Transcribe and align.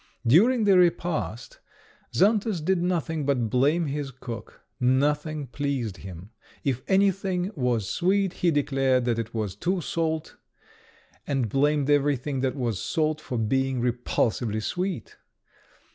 During 0.25 0.63
the 0.63 0.79
repast 0.79 1.59
Xantus 2.15 2.59
did 2.59 2.81
nothing 2.81 3.23
but 3.23 3.51
blame 3.51 3.85
his 3.85 4.09
cook. 4.09 4.61
Nothing 4.79 5.45
pleased 5.45 5.97
him. 5.97 6.31
If 6.63 6.81
anything 6.87 7.51
was 7.55 7.87
sweet, 7.87 8.33
he 8.41 8.49
declared 8.49 9.05
that 9.05 9.19
it 9.19 9.35
was 9.35 9.55
too 9.55 9.79
salt, 9.79 10.37
and 11.27 11.49
blamed 11.49 11.87
everything 11.91 12.39
that 12.39 12.55
was 12.55 12.79
salt 12.81 13.21
for 13.21 13.37
being 13.37 13.79
repulsively 13.79 14.59
sweet. 14.61 15.17